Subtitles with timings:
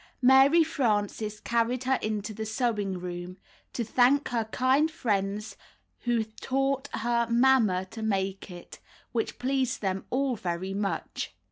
[0.23, 3.37] Mary Frances carried her into the sewing room,
[3.77, 5.55] 'Ho thank her kind friends
[6.05, 8.79] who taught her mamma to make it,"
[9.11, 11.35] which pleased them all very much.